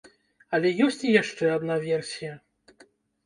[0.57, 2.33] Але ёсць і яшчэ адна версія.